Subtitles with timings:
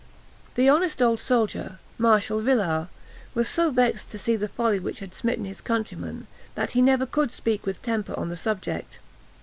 [0.55, 2.87] ]The honest old soldier, Marshal Villars,
[3.35, 7.05] was so vexed to see the folly which had smitten his countrymen, that he never
[7.05, 8.97] could speak with temper on the subject.